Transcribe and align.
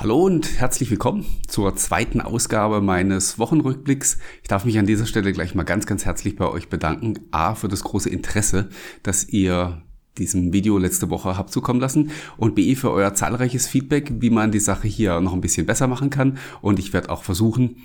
Hallo 0.00 0.26
und 0.26 0.60
herzlich 0.60 0.92
willkommen 0.92 1.26
zur 1.48 1.74
zweiten 1.74 2.20
Ausgabe 2.20 2.80
meines 2.80 3.40
Wochenrückblicks. 3.40 4.18
Ich 4.42 4.48
darf 4.48 4.64
mich 4.64 4.78
an 4.78 4.86
dieser 4.86 5.06
Stelle 5.06 5.32
gleich 5.32 5.56
mal 5.56 5.64
ganz, 5.64 5.86
ganz 5.86 6.04
herzlich 6.04 6.36
bei 6.36 6.46
euch 6.46 6.68
bedanken. 6.68 7.18
A, 7.32 7.56
für 7.56 7.66
das 7.66 7.82
große 7.82 8.08
Interesse, 8.08 8.68
dass 9.02 9.28
ihr 9.28 9.82
diesem 10.16 10.52
Video 10.52 10.78
letzte 10.78 11.10
Woche 11.10 11.36
habt 11.36 11.50
zukommen 11.50 11.80
lassen 11.80 12.12
und 12.36 12.54
B, 12.54 12.76
für 12.76 12.92
euer 12.92 13.14
zahlreiches 13.14 13.66
Feedback, 13.66 14.12
wie 14.20 14.30
man 14.30 14.52
die 14.52 14.60
Sache 14.60 14.86
hier 14.86 15.20
noch 15.20 15.32
ein 15.32 15.40
bisschen 15.40 15.66
besser 15.66 15.88
machen 15.88 16.10
kann. 16.10 16.38
Und 16.60 16.78
ich 16.78 16.92
werde 16.92 17.10
auch 17.10 17.24
versuchen, 17.24 17.78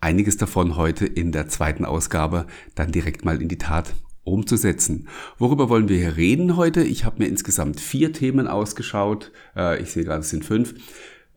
einiges 0.00 0.38
davon 0.38 0.74
heute 0.74 1.06
in 1.06 1.30
der 1.30 1.46
zweiten 1.46 1.84
Ausgabe 1.84 2.48
dann 2.74 2.90
direkt 2.90 3.24
mal 3.24 3.40
in 3.40 3.48
die 3.48 3.58
Tat 3.58 3.94
umzusetzen. 4.24 5.06
Worüber 5.38 5.68
wollen 5.68 5.88
wir 5.88 5.96
hier 5.96 6.16
reden 6.16 6.56
heute? 6.56 6.82
Ich 6.82 7.04
habe 7.04 7.22
mir 7.22 7.28
insgesamt 7.28 7.78
vier 7.80 8.12
Themen 8.12 8.48
ausgeschaut. 8.48 9.30
Äh, 9.56 9.80
ich 9.80 9.92
sehe 9.92 10.02
gerade, 10.02 10.22
es 10.22 10.30
sind 10.30 10.44
fünf. 10.44 10.74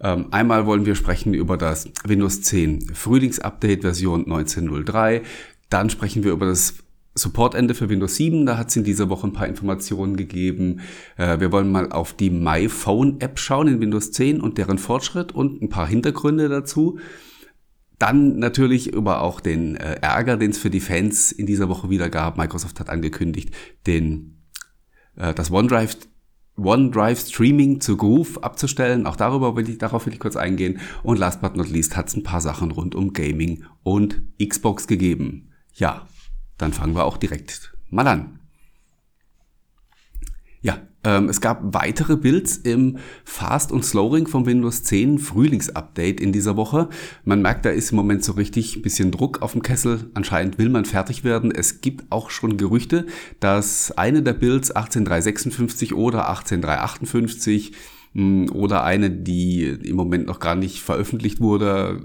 Ähm, 0.06 0.28
einmal 0.30 0.68
wollen 0.68 0.86
wir 0.86 0.94
sprechen 0.94 1.34
über 1.34 1.58
das 1.58 1.90
Windows 2.06 2.44
10 2.44 2.94
Frühlingsupdate 2.94 3.82
Version 3.82 4.28
19.03. 4.28 5.24
Dann 5.72 5.90
sprechen 5.90 6.24
wir 6.24 6.32
über 6.32 6.46
das 6.46 6.76
Supportende 7.16 7.74
für 7.74 7.90
Windows 7.90 8.16
7. 8.18 8.46
Da 8.46 8.60
hat 8.60 8.70
es 8.70 8.76
in 8.76 8.84
dieser 8.84 9.10
Woche 9.10 9.26
ein 9.26 9.34
paar 9.34 9.48
Informationen 9.48 10.16
gegeben. 10.16 10.82
Äh, 11.18 11.40
wir 11.40 11.52
wollen 11.52 11.72
mal 11.72 11.92
auf 11.92 12.14
die 12.14 12.30
MyPhone 12.30 13.20
App 13.20 13.40
schauen 13.40 13.68
in 13.68 13.82
Windows 13.82 14.12
10 14.12 14.42
und 14.42 14.60
deren 14.60 14.78
Fortschritt 14.78 15.32
und 15.32 15.64
ein 15.64 15.70
paar 15.70 15.88
Hintergründe 15.88 16.50
dazu. 16.50 17.00
Dann 17.98 18.38
natürlich 18.38 18.94
über 18.94 19.22
auch 19.22 19.40
den 19.40 19.76
äh, 19.76 19.96
Ärger, 20.02 20.38
den 20.38 20.52
es 20.52 20.60
für 20.60 20.70
die 20.70 20.82
Fans 20.82 21.32
in 21.32 21.48
dieser 21.48 21.68
Woche 21.68 21.90
wieder 21.90 22.12
gab. 22.12 22.38
Microsoft 22.38 22.80
hat 22.80 22.90
angekündigt, 22.90 23.50
den, 23.88 24.38
äh, 25.16 25.34
das 25.34 25.50
OneDrive 25.50 25.98
OneDrive 26.58 27.20
Streaming 27.20 27.82
zu 27.82 27.98
Groove 27.98 28.42
abzustellen. 28.44 29.06
Auch 29.08 29.16
darüber 29.16 29.56
will 29.56 29.70
ich, 29.70 29.78
darauf 29.78 30.06
will 30.06 30.14
ich 30.14 30.20
kurz 30.20 30.36
eingehen. 30.36 30.80
Und 31.04 31.20
last 31.20 31.42
but 31.42 31.56
not 31.56 31.70
least 31.70 31.98
hat 31.98 32.08
es 32.08 32.16
ein 32.16 32.24
paar 32.24 32.42
Sachen 32.42 32.72
rund 32.72 32.96
um 32.96 33.14
Gaming 33.14 33.66
und 33.84 34.22
Xbox 34.42 34.88
gegeben. 34.88 35.52
Ja, 35.74 36.08
dann 36.58 36.74
fangen 36.74 36.96
wir 36.96 37.06
auch 37.06 37.18
direkt 37.18 37.74
mal 37.90 38.08
an. 38.08 38.40
Ja, 40.62 40.80
ähm, 41.06 41.30
es 41.30 41.40
gab 41.40 41.74
weitere 41.74 42.18
Builds 42.18 42.58
im 42.58 42.98
Fast- 43.24 43.72
und 43.72 43.86
Slowring 43.86 44.28
vom 44.28 44.46
Windows 44.46 44.84
10 44.84 45.20
Frühlingsupdate 45.20 46.20
in 46.20 46.32
dieser 46.34 46.58
Woche. 46.58 46.90
Man 47.24 47.42
merkt, 47.42 47.66
da 47.66 47.70
ist 47.70 47.92
im 47.92 47.98
Moment 47.98 48.24
so 48.24 48.34
richtig 48.34 48.76
ein 48.76 48.82
bisschen 48.82 49.12
Druck 49.12 49.42
auf 49.42 49.54
dem 49.54 49.62
Kessel. 49.62 50.10
Anscheinend 50.16 50.58
will 50.58 50.70
man 50.70 50.86
fertig 50.86 51.24
werden. 51.24 51.52
Es 51.52 51.82
gibt 51.82 52.12
auch 52.12 52.32
schon 52.32 52.58
Gerüchte, 52.58 53.06
dass 53.40 53.92
eine 53.92 54.24
der 54.24 54.34
Builds 54.34 54.76
18356 54.76 55.94
oder 55.94 56.28
18358 56.28 57.74
hm, 58.14 58.50
oder 58.52 58.84
eine, 58.84 59.12
die 59.12 59.64
im 59.64 59.96
Moment 59.96 60.26
noch 60.26 60.40
gar 60.40 60.56
nicht 60.56 60.82
veröffentlicht 60.82 61.40
wurde, 61.40 62.02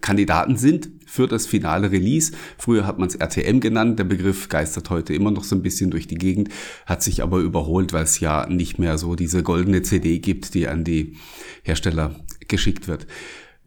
Kandidaten 0.00 0.56
sind 0.56 0.90
für 1.06 1.26
das 1.26 1.46
finale 1.46 1.90
Release. 1.90 2.32
Früher 2.58 2.86
hat 2.86 2.98
man 2.98 3.08
es 3.08 3.14
RTM 3.14 3.60
genannt, 3.60 3.98
der 3.98 4.04
Begriff 4.04 4.48
geistert 4.48 4.90
heute 4.90 5.14
immer 5.14 5.30
noch 5.30 5.44
so 5.44 5.56
ein 5.56 5.62
bisschen 5.62 5.90
durch 5.90 6.06
die 6.06 6.16
Gegend, 6.16 6.48
hat 6.84 7.02
sich 7.02 7.22
aber 7.22 7.38
überholt, 7.38 7.92
weil 7.92 8.04
es 8.04 8.20
ja 8.20 8.46
nicht 8.48 8.78
mehr 8.78 8.98
so 8.98 9.14
diese 9.14 9.42
goldene 9.42 9.82
CD 9.82 10.18
gibt, 10.18 10.54
die 10.54 10.68
an 10.68 10.84
die 10.84 11.16
Hersteller 11.62 12.16
geschickt 12.48 12.88
wird. 12.88 13.06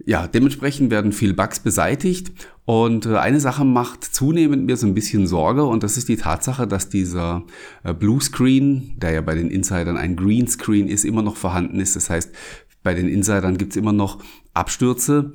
Ja, 0.06 0.28
dementsprechend 0.28 0.92
werden 0.92 1.12
viel 1.12 1.34
Bugs 1.34 1.60
beseitigt 1.60 2.32
und 2.64 3.06
äh, 3.06 3.18
eine 3.18 3.42
Sache 3.42 3.66
macht 3.66 4.06
zunehmend 4.06 4.66
mir 4.66 4.78
so 4.78 4.88
ein 4.88 4.94
bisschen 4.94 5.28
Sorge 5.28 5.66
und 5.66 5.84
das 5.84 5.98
ist 5.98 6.08
die 6.08 6.16
Tatsache, 6.16 6.68
dass 6.68 6.88
dieser 6.88 7.44
äh, 7.84 7.94
Blue 7.94 8.22
Screen, 8.22 8.94
der 8.98 9.12
ja 9.12 9.22
bei 9.22 9.36
den 9.36 9.52
Insidern 9.52 9.98
ein 9.98 10.16
Green 10.16 10.48
Screen 10.48 10.88
ist, 10.88 11.04
immer 11.04 11.22
noch 11.22 11.36
vorhanden 11.36 11.82
ist. 11.82 11.98
Das 11.98 12.10
heißt, 12.10 12.32
bei 12.82 12.94
den 12.94 13.10
Insidern 13.10 13.58
gibt 13.58 13.74
es 13.74 13.78
immer 13.78 13.92
noch 13.92 14.24
Abstürze, 14.54 15.34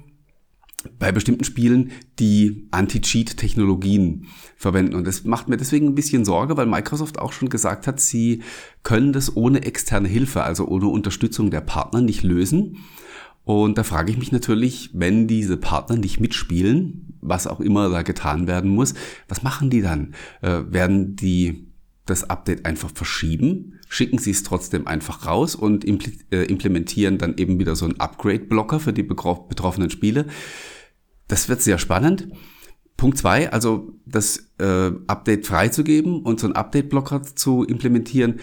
bei 0.98 1.12
bestimmten 1.12 1.44
Spielen, 1.44 1.92
die 2.18 2.68
Anti-Cheat-Technologien 2.70 4.26
verwenden. 4.56 4.94
Und 4.94 5.06
das 5.06 5.24
macht 5.24 5.48
mir 5.48 5.56
deswegen 5.56 5.88
ein 5.88 5.94
bisschen 5.94 6.24
Sorge, 6.24 6.56
weil 6.56 6.66
Microsoft 6.66 7.18
auch 7.18 7.32
schon 7.32 7.48
gesagt 7.48 7.86
hat, 7.86 8.00
sie 8.00 8.42
können 8.82 9.12
das 9.12 9.36
ohne 9.36 9.64
externe 9.64 10.08
Hilfe, 10.08 10.42
also 10.42 10.66
ohne 10.66 10.86
Unterstützung 10.86 11.50
der 11.50 11.60
Partner 11.60 12.00
nicht 12.00 12.22
lösen. 12.22 12.78
Und 13.44 13.76
da 13.76 13.82
frage 13.82 14.10
ich 14.10 14.18
mich 14.18 14.32
natürlich, 14.32 14.90
wenn 14.94 15.26
diese 15.26 15.56
Partner 15.56 15.96
nicht 15.96 16.18
mitspielen, 16.18 17.14
was 17.20 17.46
auch 17.46 17.60
immer 17.60 17.90
da 17.90 18.02
getan 18.02 18.46
werden 18.46 18.70
muss, 18.70 18.94
was 19.28 19.42
machen 19.42 19.70
die 19.70 19.82
dann? 19.82 20.14
Äh, 20.40 20.62
werden 20.70 21.16
die 21.16 21.66
das 22.06 22.28
Update 22.28 22.66
einfach 22.66 22.90
verschieben? 22.94 23.80
Schicken 23.88 24.18
sie 24.18 24.30
es 24.30 24.42
trotzdem 24.42 24.86
einfach 24.86 25.26
raus 25.26 25.54
und 25.54 25.84
äh, 25.86 26.44
implementieren 26.44 27.18
dann 27.18 27.36
eben 27.36 27.58
wieder 27.58 27.76
so 27.76 27.84
einen 27.84 28.00
Upgrade-Blocker 28.00 28.80
für 28.80 28.92
die 28.92 29.02
betroffenen 29.02 29.90
Spiele? 29.90 30.26
Das 31.28 31.48
wird 31.48 31.62
sehr 31.62 31.78
spannend. 31.78 32.28
Punkt 32.96 33.18
zwei, 33.18 33.50
also 33.50 33.92
das 34.06 34.50
äh, 34.58 34.92
Update 35.06 35.46
freizugeben 35.46 36.22
und 36.22 36.38
so 36.38 36.46
einen 36.46 36.56
Update-Blocker 36.56 37.22
zu 37.22 37.64
implementieren, 37.64 38.40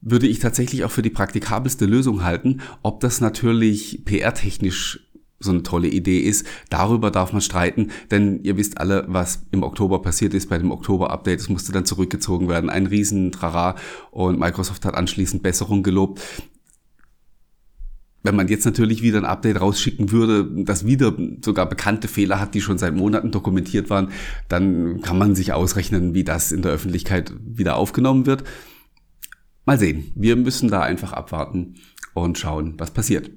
würde 0.00 0.26
ich 0.26 0.40
tatsächlich 0.40 0.84
auch 0.84 0.90
für 0.90 1.02
die 1.02 1.10
praktikabelste 1.10 1.86
Lösung 1.86 2.24
halten. 2.24 2.60
Ob 2.82 3.00
das 3.00 3.20
natürlich 3.20 4.04
PR-technisch 4.04 5.08
so 5.38 5.50
eine 5.50 5.62
tolle 5.62 5.88
Idee 5.88 6.20
ist, 6.20 6.46
darüber 6.70 7.10
darf 7.10 7.32
man 7.32 7.42
streiten, 7.42 7.90
denn 8.10 8.42
ihr 8.42 8.56
wisst 8.56 8.78
alle, 8.78 9.04
was 9.08 9.46
im 9.50 9.62
Oktober 9.62 10.00
passiert 10.00 10.34
ist 10.34 10.48
bei 10.48 10.58
dem 10.58 10.70
Oktober-Update. 10.70 11.40
Es 11.40 11.48
musste 11.48 11.72
dann 11.72 11.84
zurückgezogen 11.84 12.48
werden, 12.48 12.70
ein 12.70 12.86
riesen 12.86 13.32
Trara 13.32 13.76
und 14.10 14.38
Microsoft 14.38 14.84
hat 14.84 14.94
anschließend 14.94 15.42
Besserung 15.42 15.82
gelobt. 15.82 16.20
Wenn 18.22 18.36
man 18.36 18.48
jetzt 18.48 18.64
natürlich 18.64 19.02
wieder 19.02 19.18
ein 19.18 19.24
Update 19.24 19.60
rausschicken 19.60 20.12
würde, 20.12 20.64
das 20.64 20.86
wieder 20.86 21.16
sogar 21.44 21.68
bekannte 21.68 22.06
Fehler 22.06 22.38
hat, 22.38 22.54
die 22.54 22.60
schon 22.60 22.78
seit 22.78 22.94
Monaten 22.94 23.32
dokumentiert 23.32 23.90
waren, 23.90 24.10
dann 24.48 25.00
kann 25.02 25.18
man 25.18 25.34
sich 25.34 25.52
ausrechnen, 25.52 26.14
wie 26.14 26.24
das 26.24 26.52
in 26.52 26.62
der 26.62 26.72
Öffentlichkeit 26.72 27.32
wieder 27.44 27.76
aufgenommen 27.76 28.26
wird. 28.26 28.44
Mal 29.64 29.78
sehen. 29.78 30.12
Wir 30.14 30.36
müssen 30.36 30.70
da 30.70 30.82
einfach 30.82 31.12
abwarten 31.12 31.74
und 32.14 32.38
schauen, 32.38 32.74
was 32.78 32.90
passiert. 32.92 33.30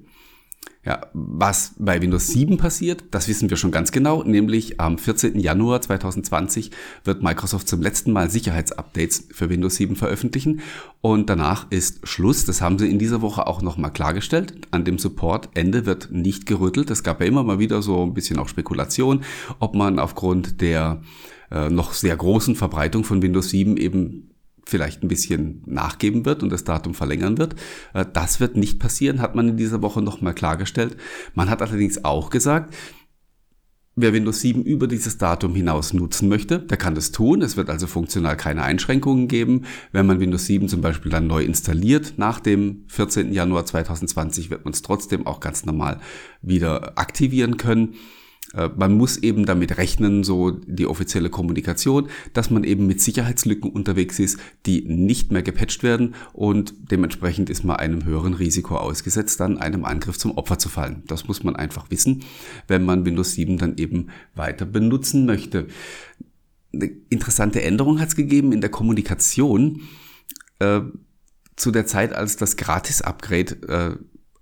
Ja, 0.86 1.00
was 1.12 1.74
bei 1.78 2.00
Windows 2.00 2.28
7 2.28 2.58
passiert, 2.58 3.06
das 3.10 3.26
wissen 3.26 3.50
wir 3.50 3.56
schon 3.56 3.72
ganz 3.72 3.90
genau, 3.90 4.22
nämlich 4.22 4.78
am 4.78 4.98
14. 4.98 5.36
Januar 5.40 5.80
2020 5.80 6.70
wird 7.02 7.24
Microsoft 7.24 7.66
zum 7.68 7.82
letzten 7.82 8.12
Mal 8.12 8.30
Sicherheitsupdates 8.30 9.26
für 9.32 9.50
Windows 9.50 9.74
7 9.74 9.96
veröffentlichen 9.96 10.60
und 11.00 11.28
danach 11.28 11.66
ist 11.70 12.06
Schluss. 12.06 12.44
Das 12.44 12.60
haben 12.60 12.78
sie 12.78 12.88
in 12.88 13.00
dieser 13.00 13.20
Woche 13.20 13.48
auch 13.48 13.62
nochmal 13.62 13.92
klargestellt. 13.92 14.54
An 14.70 14.84
dem 14.84 15.00
Support-Ende 15.00 15.86
wird 15.86 16.12
nicht 16.12 16.46
gerüttelt. 16.46 16.88
Es 16.92 17.02
gab 17.02 17.20
ja 17.20 17.26
immer 17.26 17.42
mal 17.42 17.58
wieder 17.58 17.82
so 17.82 18.04
ein 18.04 18.14
bisschen 18.14 18.38
auch 18.38 18.48
Spekulation, 18.48 19.24
ob 19.58 19.74
man 19.74 19.98
aufgrund 19.98 20.60
der 20.60 21.02
äh, 21.50 21.68
noch 21.68 21.94
sehr 21.94 22.16
großen 22.16 22.54
Verbreitung 22.54 23.02
von 23.02 23.22
Windows 23.22 23.50
7 23.50 23.76
eben 23.76 24.35
vielleicht 24.66 25.02
ein 25.02 25.08
bisschen 25.08 25.62
nachgeben 25.66 26.26
wird 26.26 26.42
und 26.42 26.50
das 26.50 26.64
Datum 26.64 26.92
verlängern 26.92 27.38
wird. 27.38 27.54
Äh, 27.94 28.04
das 28.12 28.40
wird 28.40 28.56
nicht 28.56 28.78
passieren, 28.78 29.20
hat 29.20 29.34
man 29.34 29.48
in 29.48 29.56
dieser 29.56 29.80
Woche 29.80 30.02
nochmal 30.02 30.34
klargestellt. 30.34 30.96
Man 31.34 31.48
hat 31.48 31.62
allerdings 31.62 32.04
auch 32.04 32.30
gesagt, 32.30 32.74
Wer 33.98 34.12
Windows 34.12 34.42
7 34.42 34.62
über 34.62 34.88
dieses 34.88 35.16
Datum 35.16 35.54
hinaus 35.54 35.94
nutzen 35.94 36.28
möchte, 36.28 36.58
der 36.58 36.76
kann 36.76 36.94
das 36.94 37.12
tun. 37.12 37.40
Es 37.40 37.56
wird 37.56 37.70
also 37.70 37.86
funktional 37.86 38.36
keine 38.36 38.62
Einschränkungen 38.62 39.26
geben. 39.26 39.62
Wenn 39.90 40.04
man 40.04 40.20
Windows 40.20 40.44
7 40.44 40.68
zum 40.68 40.82
Beispiel 40.82 41.10
dann 41.10 41.26
neu 41.26 41.42
installiert, 41.42 42.12
nach 42.18 42.38
dem 42.38 42.84
14. 42.88 43.32
Januar 43.32 43.64
2020 43.64 44.50
wird 44.50 44.66
man 44.66 44.74
es 44.74 44.82
trotzdem 44.82 45.26
auch 45.26 45.40
ganz 45.40 45.64
normal 45.64 45.98
wieder 46.42 46.98
aktivieren 46.98 47.56
können. 47.56 47.94
Äh, 48.56 48.70
man 48.76 48.94
muss 48.94 49.18
eben 49.18 49.46
damit 49.46 49.76
rechnen, 49.76 50.24
so 50.24 50.50
die 50.50 50.86
offizielle 50.86 51.30
Kommunikation, 51.30 52.08
dass 52.32 52.50
man 52.50 52.64
eben 52.64 52.86
mit 52.86 53.00
Sicherheitslücken 53.00 53.70
unterwegs 53.70 54.18
ist, 54.18 54.38
die 54.64 54.82
nicht 54.82 55.30
mehr 55.30 55.42
gepatcht 55.42 55.82
werden 55.82 56.14
und 56.32 56.74
dementsprechend 56.90 57.50
ist 57.50 57.64
man 57.64 57.76
einem 57.76 58.04
höheren 58.04 58.34
Risiko 58.34 58.76
ausgesetzt, 58.76 59.40
dann 59.40 59.58
einem 59.58 59.84
Angriff 59.84 60.18
zum 60.18 60.32
Opfer 60.32 60.58
zu 60.58 60.68
fallen. 60.68 61.02
Das 61.06 61.28
muss 61.28 61.44
man 61.44 61.56
einfach 61.56 61.90
wissen, 61.90 62.24
wenn 62.66 62.84
man 62.84 63.04
Windows 63.04 63.32
7 63.32 63.58
dann 63.58 63.76
eben 63.76 64.08
weiter 64.34 64.64
benutzen 64.64 65.26
möchte. 65.26 65.66
Eine 66.72 66.90
interessante 67.10 67.62
Änderung 67.62 68.00
hat 68.00 68.08
es 68.08 68.16
gegeben 68.16 68.52
in 68.52 68.60
der 68.60 68.70
Kommunikation. 68.70 69.82
Äh, 70.58 70.80
zu 71.56 71.70
der 71.70 71.86
Zeit, 71.86 72.12
als 72.12 72.36
das 72.36 72.56
Gratis-Upgrade 72.56 73.68
äh, 73.68 73.96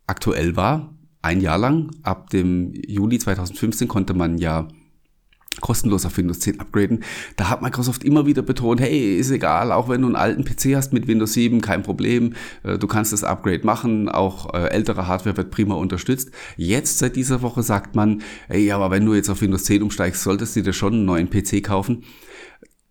aktuell 0.07 0.57
war, 0.57 0.94
ein 1.25 1.41
Jahr 1.41 1.59
lang. 1.59 1.91
Ab 2.03 2.31
dem 2.31 2.73
Juli 2.87 3.19
2015 3.19 3.89
konnte 3.89 4.15
man 4.15 4.39
ja 4.39 4.69
kostenlos 5.61 6.05
auf 6.05 6.17
Windows 6.17 6.41
10 6.41 6.61
upgraden. 6.61 7.05
Da 7.37 7.49
hat 7.49 7.63
Microsoft 7.63 8.05
immer 8.05 8.27
wieder 8.27 8.43
betont, 8.43 8.81
hey, 8.81 9.17
ist 9.17 9.31
egal, 9.31 9.73
auch 9.73 9.89
wenn 9.89 10.03
du 10.03 10.09
einen 10.09 10.17
alten 10.17 10.45
PC 10.45 10.75
hast 10.75 10.93
mit 10.93 11.07
Windows 11.07 11.33
7, 11.33 11.61
kein 11.61 11.83
Problem, 11.83 12.35
äh, 12.65 12.77
du 12.77 12.87
kannst 12.87 13.13
das 13.13 13.25
Upgrade 13.25 13.65
machen, 13.65 14.09
auch 14.09 14.53
äh, 14.53 14.69
ältere 14.69 15.07
Hardware 15.07 15.37
wird 15.37 15.51
prima 15.51 15.75
unterstützt. 15.75 16.31
Jetzt 16.57 16.99
seit 16.99 17.17
dieser 17.17 17.43
Woche 17.43 17.63
sagt 17.63 17.95
man, 17.95 18.23
hey, 18.49 18.71
aber 18.73 18.91
wenn 18.91 19.07
du 19.07 19.15
jetzt 19.15 19.31
auf 19.31 19.41
Windows 19.41 19.65
10 19.65 19.83
umsteigst, 19.83 20.23
solltest 20.23 20.57
du 20.57 20.63
dir 20.63 20.73
schon 20.73 20.95
einen 20.95 21.05
neuen 21.05 21.31
PC 21.31 21.63
kaufen. 21.63 22.05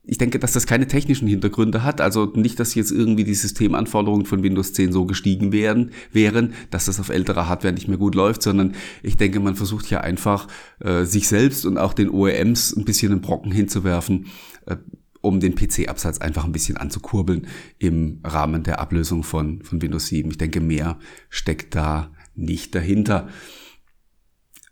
Ich 0.05 0.17
denke, 0.17 0.37
dass 0.37 0.51
das 0.51 0.67
keine 0.67 0.87
technischen 0.87 1.27
Hintergründe 1.27 1.83
hat. 1.83 2.01
Also 2.01 2.25
nicht, 2.35 2.59
dass 2.59 2.75
jetzt 2.75 2.91
irgendwie 2.91 3.23
die 3.23 3.33
Systemanforderungen 3.33 4.25
von 4.25 4.43
Windows 4.43 4.73
10 4.73 4.91
so 4.91 5.05
gestiegen 5.05 5.53
wären, 5.53 5.91
wären, 6.11 6.53
dass 6.71 6.85
das 6.85 6.99
auf 6.99 7.09
älterer 7.09 7.47
Hardware 7.47 7.73
nicht 7.73 7.87
mehr 7.87 7.97
gut 7.97 8.13
läuft, 8.13 8.43
sondern 8.43 8.73
ich 9.01 9.15
denke, 9.15 9.39
man 9.39 9.55
versucht 9.55 9.89
ja 9.89 10.01
einfach, 10.01 10.47
äh, 10.79 11.05
sich 11.05 11.27
selbst 11.29 11.65
und 11.65 11.77
auch 11.77 11.93
den 11.93 12.09
OEMs 12.09 12.75
ein 12.75 12.83
bisschen 12.83 13.13
einen 13.13 13.21
Brocken 13.21 13.51
hinzuwerfen, 13.51 14.27
äh, 14.65 14.75
um 15.21 15.39
den 15.39 15.55
PC-Absatz 15.55 16.17
einfach 16.17 16.43
ein 16.43 16.51
bisschen 16.51 16.75
anzukurbeln 16.75 17.47
im 17.79 18.19
Rahmen 18.25 18.63
der 18.63 18.79
Ablösung 18.79 19.23
von, 19.23 19.63
von 19.63 19.81
Windows 19.81 20.07
7. 20.07 20.31
Ich 20.31 20.37
denke, 20.37 20.59
mehr 20.59 20.99
steckt 21.29 21.75
da 21.75 22.11
nicht 22.35 22.75
dahinter. 22.75 23.29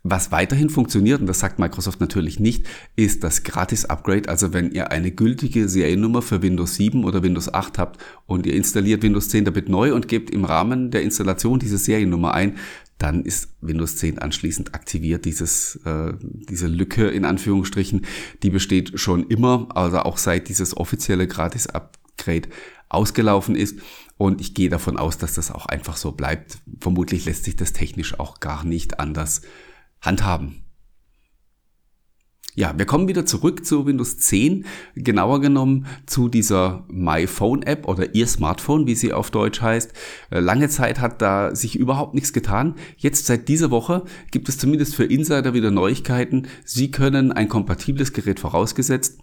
Was 0.04 0.32
weiterhin 0.32 0.68
funktioniert, 0.68 1.20
und 1.20 1.28
das 1.28 1.38
sagt 1.38 1.60
Microsoft 1.60 2.00
natürlich 2.00 2.40
nicht, 2.40 2.66
ist 2.96 3.22
das 3.22 3.44
Gratis-Upgrade. 3.44 4.28
Also 4.28 4.52
wenn 4.52 4.72
ihr 4.72 4.90
eine 4.90 5.12
gültige 5.12 5.68
Seriennummer 5.68 6.22
für 6.22 6.42
Windows 6.42 6.74
7 6.74 7.04
oder 7.04 7.22
Windows 7.22 7.52
8 7.52 7.78
habt 7.78 8.02
und 8.26 8.44
ihr 8.44 8.54
installiert 8.54 9.04
Windows 9.04 9.28
10 9.28 9.44
damit 9.44 9.68
neu 9.68 9.94
und 9.94 10.08
gebt 10.08 10.30
im 10.30 10.44
Rahmen 10.44 10.90
der 10.90 11.02
Installation 11.02 11.60
diese 11.60 11.78
Seriennummer 11.78 12.34
ein, 12.34 12.56
dann 12.98 13.24
ist 13.24 13.50
Windows 13.60 13.96
10 13.96 14.18
anschließend 14.18 14.74
aktiviert. 14.74 15.24
Dieses, 15.24 15.76
äh, 15.84 16.14
diese 16.20 16.66
Lücke 16.66 17.06
in 17.06 17.24
Anführungsstrichen, 17.24 18.04
die 18.42 18.50
besteht 18.50 18.98
schon 18.98 19.28
immer, 19.28 19.68
also 19.74 20.00
auch 20.00 20.18
seit 20.18 20.48
dieses 20.48 20.76
offizielle 20.76 21.28
Gratis-Upgrade 21.28 22.48
ausgelaufen 22.88 23.54
ist. 23.54 23.78
Und 24.18 24.40
ich 24.40 24.54
gehe 24.54 24.68
davon 24.68 24.96
aus, 24.96 25.18
dass 25.18 25.34
das 25.34 25.52
auch 25.52 25.66
einfach 25.66 25.96
so 25.96 26.10
bleibt. 26.10 26.58
Vermutlich 26.80 27.24
lässt 27.24 27.44
sich 27.44 27.54
das 27.54 27.72
technisch 27.72 28.18
auch 28.18 28.40
gar 28.40 28.64
nicht 28.64 28.98
anders 28.98 29.42
handhaben. 30.02 30.58
Ja, 32.54 32.74
wir 32.76 32.84
kommen 32.84 33.08
wieder 33.08 33.24
zurück 33.24 33.64
zu 33.64 33.86
Windows 33.86 34.18
10, 34.18 34.66
genauer 34.94 35.40
genommen 35.40 35.86
zu 36.04 36.28
dieser 36.28 36.84
My 36.88 37.26
Phone 37.26 37.62
App 37.62 37.88
oder 37.88 38.14
Ihr 38.14 38.26
Smartphone, 38.26 38.86
wie 38.86 38.94
sie 38.94 39.14
auf 39.14 39.30
Deutsch 39.30 39.62
heißt. 39.62 39.94
Äh, 40.30 40.40
lange 40.40 40.68
Zeit 40.68 41.00
hat 41.00 41.22
da 41.22 41.54
sich 41.56 41.76
überhaupt 41.76 42.12
nichts 42.12 42.34
getan. 42.34 42.74
Jetzt 42.98 43.24
seit 43.24 43.48
dieser 43.48 43.70
Woche 43.70 44.04
gibt 44.30 44.50
es 44.50 44.58
zumindest 44.58 44.94
für 44.94 45.04
Insider 45.04 45.54
wieder 45.54 45.70
Neuigkeiten. 45.70 46.46
Sie 46.66 46.90
können 46.90 47.32
ein 47.32 47.48
kompatibles 47.48 48.12
Gerät 48.12 48.38
vorausgesetzt 48.38 49.18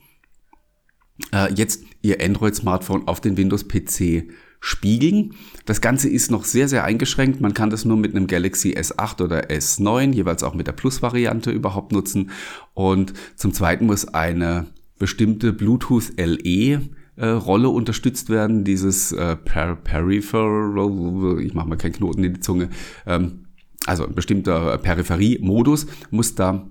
äh, 1.34 1.54
jetzt 1.54 1.84
Ihr 2.02 2.22
Android-Smartphone 2.22 3.08
auf 3.08 3.22
den 3.22 3.38
Windows-PC 3.38 4.30
spiegeln. 4.60 5.34
Das 5.66 5.82
Ganze 5.82 6.10
ist 6.10 6.32
noch 6.32 6.44
sehr, 6.44 6.68
sehr 6.68 6.84
eingeschränkt. 6.84 7.42
Man 7.42 7.54
kann 7.54 7.70
das 7.70 7.86
nur 7.86 7.98
mit 7.98 8.16
einem 8.16 8.28
Galaxy 8.28 8.74
S8 8.74 9.24
oder 9.24 9.50
S9, 9.50 10.14
jeweils 10.14 10.44
auch 10.44 10.54
mit 10.54 10.68
der 10.68 10.74
Plus-Variante 10.74 11.52
überhaupt 11.52 11.92
nutzen. 11.92 12.32
Und 12.74 13.14
zum 13.36 13.54
Zweiten 13.54 13.86
muss 13.86 14.08
eine 14.08 14.68
bestimmte 14.98 15.54
Bluetooth 15.54 16.12
LE 16.18 16.82
äh, 17.16 17.28
Rolle 17.28 17.70
unterstützt 17.70 18.30
werden, 18.30 18.64
dieses 18.64 19.12
äh, 19.12 19.36
per 19.36 19.76
Peripheral, 19.76 21.40
ich 21.42 21.54
mache 21.54 21.68
mal 21.68 21.78
keinen 21.78 21.94
Knoten 21.94 22.24
in 22.24 22.34
die 22.36 22.40
Zunge, 22.40 22.70
ähm, 23.06 23.46
also 23.86 24.06
ein 24.06 24.14
bestimmter 24.14 24.78
Peripherie-Modus 24.78 25.88
muss 26.12 26.36
da 26.36 26.68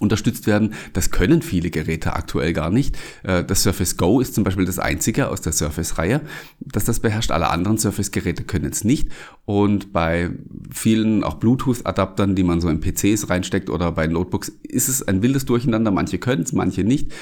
unterstützt 0.00 0.46
werden. 0.46 0.74
Das 0.92 1.10
können 1.10 1.42
viele 1.42 1.70
Geräte 1.70 2.14
aktuell 2.14 2.52
gar 2.52 2.70
nicht. 2.70 2.96
Äh, 3.22 3.44
das 3.44 3.62
Surface 3.62 3.96
Go 3.96 4.20
ist 4.20 4.34
zum 4.34 4.44
Beispiel 4.44 4.64
das 4.64 4.78
einzige 4.78 5.28
aus 5.28 5.40
der 5.40 5.52
Surface-Reihe, 5.52 6.22
das 6.60 6.84
das 6.84 7.00
beherrscht. 7.00 7.30
Alle 7.30 7.50
anderen 7.50 7.78
Surface-Geräte 7.78 8.44
können 8.44 8.70
es 8.72 8.84
nicht. 8.84 9.08
Und 9.44 9.92
bei 9.92 10.30
vielen 10.70 11.24
auch 11.24 11.34
Bluetooth-Adaptern, 11.34 12.34
die 12.34 12.42
man 12.42 12.60
so 12.60 12.68
in 12.68 12.80
PCs 12.80 13.28
reinsteckt 13.28 13.70
oder 13.70 13.92
bei 13.92 14.06
Notebooks, 14.06 14.52
ist 14.62 14.88
es 14.88 15.06
ein 15.06 15.22
wildes 15.22 15.44
Durcheinander. 15.44 15.90
Manche 15.90 16.18
können 16.18 16.42
es, 16.42 16.52
manche 16.52 16.84
nicht. 16.84 17.12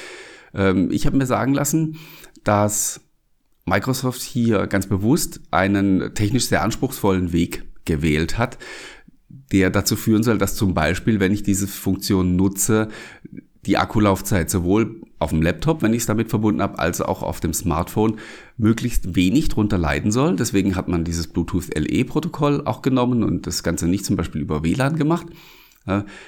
Ähm, 0.55 0.91
ich 0.91 1.07
habe 1.07 1.17
mir 1.17 1.27
sagen 1.27 1.55
lassen, 1.55 1.99
dass 2.45 3.01
Microsoft 3.67 4.23
hier 4.23 4.67
ganz 4.67 4.87
bewusst 4.87 5.41
einen 5.51 6.15
technisch 6.15 6.47
sehr 6.47 6.63
anspruchsvollen 6.63 7.33
Weg 7.33 7.65
gewählt 7.85 8.39
hat 8.39 8.59
der 9.53 9.71
dazu 9.71 9.97
führen 9.97 10.23
soll, 10.23 10.39
dass 10.39 10.55
zum 10.55 10.75
Beispiel, 10.75 11.21
wenn 11.21 11.33
ich 11.33 11.43
diese 11.43 11.67
Funktion 11.69 12.37
nutze, 12.37 12.89
die 13.67 13.77
Akkulaufzeit 13.77 14.49
sowohl 14.49 15.03
auf 15.19 15.31
dem 15.31 15.43
Laptop, 15.43 15.83
wenn 15.83 15.93
ich 15.93 16.01
es 16.01 16.07
damit 16.07 16.31
verbunden 16.31 16.63
habe, 16.63 16.79
als 16.79 17.01
auch 17.01 17.23
auf 17.23 17.41
dem 17.41 17.53
Smartphone 17.53 18.19
möglichst 18.57 19.15
wenig 19.15 19.49
drunter 19.49 19.77
leiden 19.77 20.13
soll. 20.13 20.37
Deswegen 20.37 20.77
hat 20.77 20.89
man 20.89 21.05
dieses 21.05 21.27
Bluetooth 21.29 21.69
LE-Protokoll 21.77 22.63
auch 22.65 22.81
genommen 22.81 23.23
und 23.23 23.47
das 23.47 23.63
Ganze 23.63 23.87
nicht 23.87 24.05
zum 24.07 24.17
Beispiel 24.17 24.41
über 24.41 24.65
WLAN 24.65 24.97
gemacht. 24.97 25.27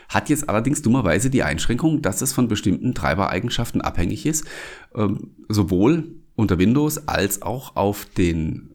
Hat 0.08 0.28
jetzt 0.28 0.48
allerdings 0.48 0.82
dummerweise 0.82 1.30
die 1.30 1.42
Einschränkung, 1.42 2.02
dass 2.02 2.22
es 2.22 2.32
von 2.32 2.48
bestimmten 2.48 2.94
Treibereigenschaften 2.94 3.80
abhängig 3.80 4.26
ist, 4.26 4.46
ähm, 4.94 5.30
sowohl 5.48 6.16
unter 6.34 6.58
Windows 6.58 7.06
als 7.06 7.42
auch 7.42 7.76
auf 7.76 8.06
den 8.06 8.71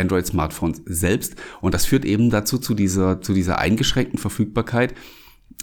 Android-Smartphones 0.00 0.82
selbst. 0.86 1.36
Und 1.60 1.74
das 1.74 1.86
führt 1.86 2.04
eben 2.04 2.30
dazu, 2.30 2.58
zu 2.58 2.74
dieser, 2.74 3.20
zu 3.20 3.32
dieser 3.32 3.58
eingeschränkten 3.58 4.18
Verfügbarkeit. 4.18 4.94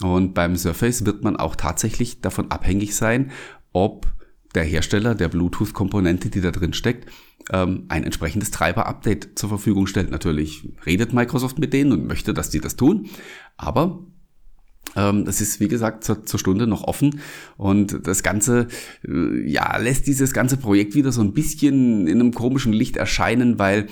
Und 0.01 0.33
beim 0.33 0.55
Surface 0.55 1.05
wird 1.05 1.23
man 1.23 1.37
auch 1.37 1.55
tatsächlich 1.55 2.21
davon 2.21 2.51
abhängig 2.51 2.95
sein, 2.95 3.31
ob 3.73 4.07
der 4.55 4.63
Hersteller 4.63 5.15
der 5.15 5.29
Bluetooth-Komponente, 5.29 6.29
die 6.29 6.41
da 6.41 6.51
drin 6.51 6.73
steckt, 6.73 7.09
ähm, 7.51 7.85
ein 7.89 8.03
entsprechendes 8.03 8.51
Treiber-Update 8.51 9.37
zur 9.37 9.49
Verfügung 9.49 9.87
stellt. 9.87 10.11
Natürlich 10.11 10.69
redet 10.85 11.13
Microsoft 11.13 11.59
mit 11.59 11.73
denen 11.73 11.91
und 11.91 12.07
möchte, 12.07 12.33
dass 12.33 12.49
die 12.49 12.59
das 12.59 12.75
tun. 12.75 13.09
Aber 13.55 13.99
ähm, 14.95 15.25
das 15.25 15.41
ist, 15.41 15.59
wie 15.59 15.67
gesagt, 15.67 16.03
zur, 16.03 16.25
zur, 16.25 16.39
Stunde 16.39 16.67
noch 16.67 16.83
offen. 16.83 17.19
Und 17.57 18.07
das 18.07 18.23
Ganze, 18.23 18.67
äh, 19.07 19.49
ja, 19.49 19.77
lässt 19.77 20.07
dieses 20.07 20.33
ganze 20.33 20.57
Projekt 20.57 20.95
wieder 20.95 21.11
so 21.11 21.21
ein 21.21 21.33
bisschen 21.33 22.07
in 22.07 22.19
einem 22.19 22.33
komischen 22.33 22.73
Licht 22.73 22.97
erscheinen, 22.97 23.59
weil 23.59 23.87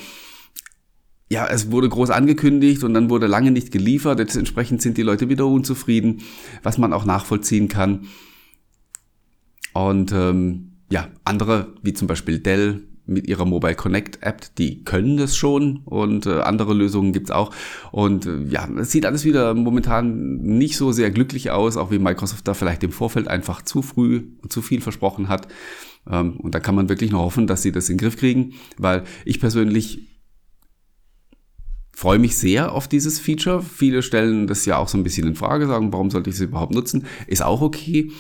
ja, 1.30 1.48
es 1.48 1.72
wurde 1.72 1.90
groß 1.90 2.12
angekündigt 2.12 2.84
und 2.84 2.94
dann 2.94 3.10
wurde 3.10 3.28
lange 3.28 3.52
nicht 3.52 3.72
geliefert. 3.72 4.20
Entsprechend 4.20 4.82
sind 4.82 4.98
die 4.98 5.04
Leute 5.04 5.28
wieder 5.30 5.48
unzufrieden, 5.48 6.22
was 6.62 6.78
man 6.78 6.94
auch 6.94 7.06
nachvollziehen 7.06 7.68
kann. 7.68 8.08
Und 9.74 10.12
ähm, 10.12 10.74
ja, 10.90 11.10
andere, 11.24 11.74
wie 11.82 11.94
zum 11.94 12.08
Beispiel 12.08 12.40
Dell 12.40 12.84
mit 13.08 13.28
ihrer 13.28 13.46
Mobile 13.46 13.76
Connect 13.76 14.24
App, 14.24 14.56
die 14.58 14.84
können 14.84 15.18
das 15.18 15.36
schon 15.36 15.82
und 15.86 16.26
äh, 16.26 16.40
andere 16.40 16.74
Lösungen 16.74 17.12
gibt's 17.12 17.32
auch. 17.32 17.54
Und 17.92 18.26
äh, 18.26 18.44
ja, 18.44 18.68
es 18.78 18.92
sieht 18.92 19.06
alles 19.06 19.26
wieder 19.26 19.54
momentan 19.54 20.38
nicht 20.38 20.78
so 20.78 20.92
sehr 20.92 21.12
glücklich 21.12 21.52
aus, 21.52 21.78
auch 21.78 21.92
wie 21.92 22.00
Microsoft 22.00 22.48
da 22.48 22.54
vielleicht 22.54 22.84
im 22.84 22.92
Vorfeld 22.92 23.28
einfach 23.28 23.62
zu 23.62 23.82
früh 23.82 24.24
und 24.42 24.52
zu 24.52 24.62
viel 24.62 24.82
versprochen 24.82 25.28
hat. 25.28 25.48
Ähm, 26.10 26.38
und 26.38 26.56
da 26.56 26.60
kann 26.60 26.76
man 26.76 26.90
wirklich 26.90 27.12
nur 27.12 27.22
hoffen, 27.22 27.48
dass 27.48 27.62
sie 27.62 27.72
das 27.72 27.90
in 27.90 27.98
den 27.98 28.02
Griff 28.02 28.18
kriegen, 28.18 28.54
weil 28.78 29.04
ich 29.24 29.40
persönlich 29.40 30.15
freue 31.96 32.20
mich 32.20 32.38
sehr 32.38 32.74
auf 32.74 32.88
dieses 32.88 33.20
Feature. 33.20 33.64
Viele 33.64 34.04
stellen 34.04 34.48
das 34.48 34.66
ja 34.66 34.78
auch 34.78 34.90
so 34.90 34.98
ein 34.98 35.04
bisschen 35.04 35.28
in 35.28 35.36
Frage, 35.36 35.66
sagen, 35.66 35.94
warum 35.94 36.12
sollte 36.12 36.30
ich 36.30 36.36
es 36.36 36.42
überhaupt 36.42 36.74
nutzen? 36.74 37.06
Ist 37.26 37.42
auch 37.42 37.62
okay. 37.62 38.12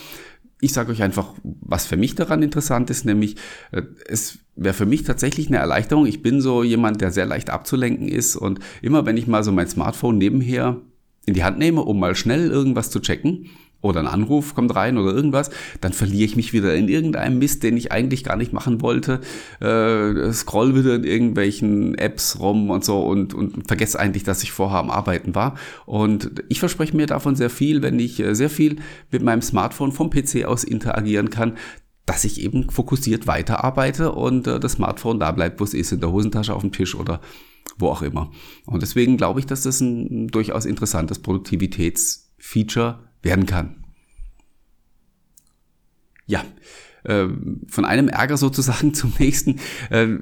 Ich 0.62 0.72
sage 0.72 0.94
euch 0.94 1.04
einfach, 1.04 1.34
was 1.44 1.86
für 1.86 1.98
mich 1.98 2.16
daran 2.16 2.42
interessant 2.42 2.90
ist, 2.90 3.06
nämlich 3.06 3.36
äh, 3.72 3.84
es 4.08 4.40
wäre 4.56 4.74
für 4.74 4.86
mich 4.86 5.04
tatsächlich 5.04 5.50
eine 5.50 5.58
Erleichterung. 5.58 6.06
Ich 6.06 6.22
bin 6.22 6.40
so 6.40 6.64
jemand, 6.64 7.02
der 7.02 7.12
sehr 7.12 7.26
leicht 7.26 7.50
abzulenken 7.50 8.08
ist 8.08 8.38
und 8.38 8.60
immer 8.82 9.06
wenn 9.06 9.18
ich 9.18 9.28
mal 9.28 9.44
so 9.44 9.52
mein 9.52 9.68
Smartphone 9.68 10.18
nebenher 10.18 10.82
in 11.26 11.34
die 11.34 11.44
Hand 11.44 11.60
nehme, 11.60 11.82
um 11.82 12.00
mal 12.00 12.16
schnell 12.16 12.50
irgendwas 12.50 12.90
zu 12.90 13.02
checken, 13.02 13.50
oder 13.86 14.00
ein 14.02 14.08
Anruf 14.08 14.56
kommt 14.56 14.76
rein 14.76 14.98
oder 14.98 15.14
irgendwas, 15.14 15.50
dann 15.82 15.94
verliere 15.94 16.26
ich 16.26 16.36
mich 16.36 16.54
wieder 16.54 16.76
in 16.76 16.88
irgendeinem 16.88 17.38
Mist, 17.38 17.64
den 17.64 17.78
ich 17.78 17.92
eigentlich 17.92 18.24
gar 18.24 18.36
nicht 18.36 18.52
machen 18.52 18.82
wollte, 18.82 19.22
äh, 19.62 20.34
scroll 20.34 20.76
wieder 20.76 20.96
in 20.96 21.04
irgendwelchen 21.04 21.96
Apps 21.96 22.40
rum 22.40 22.70
und 22.70 22.84
so 22.84 23.06
und, 23.06 23.34
und 23.34 23.68
vergesse 23.68 24.00
eigentlich, 24.00 24.24
dass 24.24 24.44
ich 24.44 24.52
vorher 24.52 24.80
am 24.80 24.90
Arbeiten 24.90 25.36
war. 25.36 25.56
Und 25.86 26.44
ich 26.50 26.60
verspreche 26.60 26.98
mir 26.98 27.06
davon 27.06 27.36
sehr 27.36 27.50
viel, 27.50 27.82
wenn 27.82 28.00
ich 28.00 28.20
äh, 28.20 28.34
sehr 28.34 28.50
viel 28.50 28.78
mit 29.12 29.22
meinem 29.22 29.42
Smartphone 29.42 29.92
vom 29.92 30.10
PC 30.10 30.46
aus 30.46 30.64
interagieren 30.64 31.30
kann, 31.30 31.58
dass 32.06 32.24
ich 32.24 32.42
eben 32.42 32.70
fokussiert 32.70 33.28
weiterarbeite 33.28 34.12
und 34.12 34.48
äh, 34.48 34.60
das 34.60 34.74
Smartphone 34.74 35.20
da 35.20 35.32
bleibt, 35.32 35.60
wo 35.60 35.64
es 35.64 35.74
ist, 35.74 35.92
in 35.92 36.00
der 36.00 36.12
Hosentasche 36.12 36.54
auf 36.54 36.62
dem 36.62 36.72
Tisch 36.72 36.96
oder 36.96 37.22
wo 37.78 37.90
auch 37.90 38.02
immer. 38.02 38.32
Und 38.66 38.82
deswegen 38.82 39.18
glaube 39.18 39.40
ich, 39.40 39.46
dass 39.46 39.64
das 39.64 39.82
ein 39.82 40.28
durchaus 40.28 40.66
interessantes 40.66 41.20
Produktivitätsfeature 41.20 43.00
werden 43.26 43.46
kann. 43.46 43.84
Ja, 46.28 46.46
äh, 47.04 47.28
von 47.68 47.84
einem 47.84 48.08
Ärger 48.08 48.38
sozusagen 48.38 48.94
zum 48.94 49.14
nächsten. 49.20 49.60
Äh, 49.90 50.20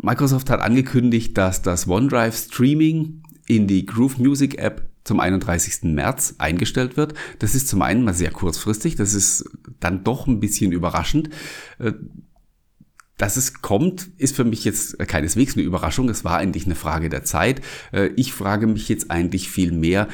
Microsoft 0.00 0.48
hat 0.48 0.60
angekündigt, 0.60 1.36
dass 1.36 1.60
das 1.60 1.86
OneDrive 1.86 2.36
Streaming 2.36 3.22
in 3.46 3.66
die 3.66 3.84
Groove 3.84 4.18
Music 4.18 4.58
App 4.58 4.88
zum 5.04 5.20
31. 5.20 5.94
März 5.94 6.36
eingestellt 6.38 6.96
wird. 6.96 7.14
Das 7.38 7.54
ist 7.54 7.68
zum 7.68 7.82
einen 7.82 8.04
mal 8.04 8.14
sehr 8.14 8.30
kurzfristig, 8.30 8.94
das 8.94 9.14
ist 9.14 9.44
dann 9.80 10.04
doch 10.04 10.26
ein 10.26 10.40
bisschen 10.40 10.72
überraschend. 10.72 11.30
Äh, 11.78 11.92
dass 13.16 13.36
es 13.36 13.62
kommt, 13.62 14.10
ist 14.16 14.36
für 14.36 14.44
mich 14.44 14.64
jetzt 14.64 14.96
keineswegs 15.00 15.56
eine 15.56 15.64
Überraschung. 15.64 16.08
Es 16.08 16.24
war 16.24 16.36
eigentlich 16.36 16.66
eine 16.66 16.76
Frage 16.76 17.08
der 17.08 17.24
Zeit. 17.24 17.62
Ich 18.14 18.32
frage 18.32 18.68
mich 18.68 18.88
jetzt 18.88 19.10
eigentlich 19.10 19.50
viel 19.50 19.72
mehr, 19.72 20.06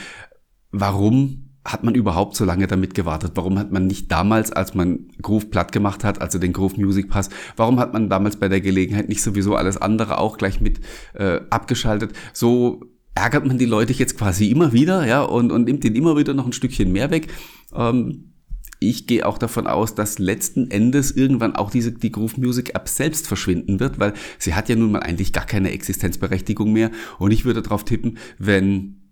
warum 0.70 1.53
hat 1.64 1.82
man 1.82 1.94
überhaupt 1.94 2.36
so 2.36 2.44
lange 2.44 2.66
damit 2.66 2.94
gewartet? 2.94 3.32
Warum 3.34 3.58
hat 3.58 3.72
man 3.72 3.86
nicht 3.86 4.10
damals, 4.10 4.52
als 4.52 4.74
man 4.74 5.08
Groove 5.22 5.50
platt 5.50 5.72
gemacht 5.72 6.04
hat, 6.04 6.20
also 6.20 6.38
den 6.38 6.52
Groove 6.52 6.76
Music 6.76 7.08
Pass, 7.08 7.30
warum 7.56 7.80
hat 7.80 7.92
man 7.92 8.10
damals 8.10 8.36
bei 8.36 8.48
der 8.48 8.60
Gelegenheit 8.60 9.08
nicht 9.08 9.22
sowieso 9.22 9.56
alles 9.56 9.76
andere 9.76 10.18
auch 10.18 10.36
gleich 10.36 10.60
mit 10.60 10.80
äh, 11.14 11.40
abgeschaltet? 11.50 12.12
So 12.32 12.82
ärgert 13.14 13.46
man 13.46 13.58
die 13.58 13.64
Leute 13.64 13.92
jetzt 13.92 14.18
quasi 14.18 14.50
immer 14.50 14.72
wieder, 14.72 15.06
ja, 15.06 15.22
und, 15.22 15.52
und 15.52 15.64
nimmt 15.64 15.84
den 15.84 15.94
immer 15.94 16.16
wieder 16.16 16.34
noch 16.34 16.46
ein 16.46 16.52
Stückchen 16.52 16.92
mehr 16.92 17.10
weg. 17.10 17.28
Ähm, 17.74 18.34
ich 18.80 19.06
gehe 19.06 19.24
auch 19.24 19.38
davon 19.38 19.66
aus, 19.66 19.94
dass 19.94 20.18
letzten 20.18 20.70
Endes 20.70 21.10
irgendwann 21.12 21.56
auch 21.56 21.70
diese, 21.70 21.92
die 21.92 22.12
Groove 22.12 22.36
Music 22.36 22.74
App 22.74 22.88
selbst 22.88 23.26
verschwinden 23.26 23.80
wird, 23.80 23.98
weil 23.98 24.12
sie 24.38 24.54
hat 24.54 24.68
ja 24.68 24.76
nun 24.76 24.92
mal 24.92 25.00
eigentlich 25.00 25.32
gar 25.32 25.46
keine 25.46 25.70
Existenzberechtigung 25.70 26.72
mehr. 26.72 26.90
Und 27.18 27.30
ich 27.30 27.46
würde 27.46 27.62
darauf 27.62 27.84
tippen, 27.84 28.18
wenn 28.38 29.03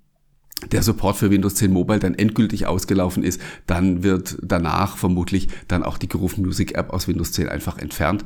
der 0.71 0.83
Support 0.83 1.17
für 1.17 1.31
Windows 1.31 1.55
10 1.57 1.73
Mobile 1.73 1.99
dann 1.99 2.15
endgültig 2.15 2.67
ausgelaufen 2.67 3.23
ist, 3.23 3.41
dann 3.67 4.03
wird 4.03 4.39
danach 4.43 4.97
vermutlich 4.97 5.49
dann 5.69 5.83
auch 5.83 5.99
die 5.99 6.09
Groove 6.09 6.39
Music 6.39 6.77
App 6.77 6.91
aus 6.91 7.09
Windows 7.09 7.33
10 7.33 7.49
einfach 7.49 7.79
entfernt. 7.79 8.25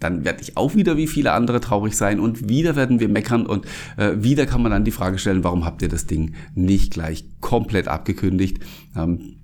Dann 0.00 0.24
werde 0.24 0.42
ich 0.42 0.56
auch 0.56 0.76
wieder 0.76 0.96
wie 0.96 1.08
viele 1.08 1.32
andere 1.32 1.60
traurig 1.60 1.96
sein 1.96 2.20
und 2.20 2.48
wieder 2.48 2.76
werden 2.76 3.00
wir 3.00 3.08
meckern 3.08 3.46
und 3.46 3.66
äh, 3.96 4.12
wieder 4.18 4.46
kann 4.46 4.62
man 4.62 4.70
dann 4.70 4.84
die 4.84 4.92
Frage 4.92 5.18
stellen, 5.18 5.42
warum 5.42 5.64
habt 5.64 5.82
ihr 5.82 5.88
das 5.88 6.06
Ding 6.06 6.34
nicht 6.54 6.92
gleich 6.92 7.24
komplett 7.40 7.88
abgekündigt? 7.88 8.60
Ähm, 8.96 9.38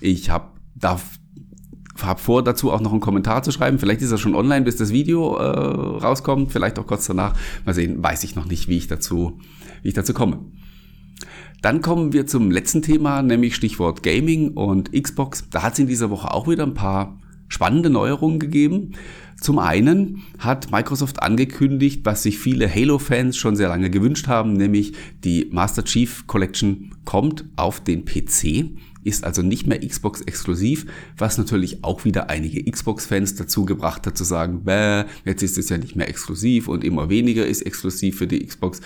ich 0.00 0.30
habe 0.30 0.52
darf 0.74 1.18
habe 2.00 2.20
vor, 2.20 2.44
dazu 2.44 2.70
auch 2.70 2.80
noch 2.80 2.92
einen 2.92 3.00
Kommentar 3.00 3.42
zu 3.42 3.50
schreiben. 3.50 3.80
Vielleicht 3.80 4.02
ist 4.02 4.12
er 4.12 4.18
schon 4.18 4.36
online, 4.36 4.64
bis 4.64 4.76
das 4.76 4.92
Video 4.92 5.36
äh, 5.36 5.42
rauskommt. 5.42 6.52
Vielleicht 6.52 6.78
auch 6.78 6.86
kurz 6.86 7.06
danach. 7.06 7.34
Mal 7.64 7.74
sehen, 7.74 8.00
weiß 8.00 8.22
ich 8.22 8.36
noch 8.36 8.46
nicht, 8.46 8.68
wie 8.68 8.76
ich 8.76 8.86
dazu, 8.86 9.40
wie 9.82 9.88
ich 9.88 9.94
dazu 9.94 10.14
komme. 10.14 10.38
Dann 11.60 11.82
kommen 11.82 12.12
wir 12.12 12.26
zum 12.26 12.52
letzten 12.52 12.82
Thema, 12.82 13.20
nämlich 13.22 13.56
Stichwort 13.56 14.04
Gaming 14.04 14.52
und 14.52 14.92
Xbox. 14.92 15.48
Da 15.50 15.62
hat 15.62 15.72
es 15.72 15.80
in 15.80 15.88
dieser 15.88 16.08
Woche 16.10 16.32
auch 16.32 16.46
wieder 16.46 16.62
ein 16.62 16.74
paar 16.74 17.18
spannende 17.48 17.90
Neuerungen 17.90 18.38
gegeben. 18.38 18.94
Zum 19.40 19.58
einen 19.58 20.22
hat 20.38 20.70
Microsoft 20.70 21.22
angekündigt, 21.22 22.02
was 22.04 22.22
sich 22.22 22.38
viele 22.38 22.72
Halo-Fans 22.72 23.36
schon 23.36 23.56
sehr 23.56 23.68
lange 23.68 23.90
gewünscht 23.90 24.28
haben, 24.28 24.52
nämlich 24.52 24.92
die 25.24 25.48
Master 25.50 25.84
Chief 25.84 26.26
Collection 26.26 26.94
kommt 27.04 27.44
auf 27.56 27.80
den 27.80 28.04
PC, 28.04 28.70
ist 29.04 29.24
also 29.24 29.42
nicht 29.42 29.66
mehr 29.66 29.80
Xbox 29.80 30.20
exklusiv, 30.22 30.86
was 31.16 31.38
natürlich 31.38 31.82
auch 31.82 32.04
wieder 32.04 32.28
einige 32.30 32.70
Xbox-Fans 32.70 33.36
dazu 33.36 33.64
gebracht 33.64 34.06
hat 34.06 34.18
zu 34.18 34.24
sagen, 34.24 34.64
jetzt 35.24 35.42
ist 35.42 35.56
es 35.56 35.68
ja 35.68 35.78
nicht 35.78 35.96
mehr 35.96 36.08
exklusiv 36.08 36.68
und 36.68 36.84
immer 36.84 37.08
weniger 37.08 37.46
ist 37.46 37.62
exklusiv 37.62 38.18
für 38.18 38.26
die 38.26 38.44
Xbox 38.44 38.80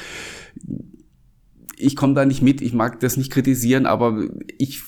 ich 1.82 1.96
komme 1.96 2.14
da 2.14 2.24
nicht 2.24 2.42
mit, 2.42 2.60
ich 2.60 2.72
mag 2.72 3.00
das 3.00 3.16
nicht 3.16 3.30
kritisieren, 3.30 3.86
aber 3.86 4.24
ich 4.58 4.82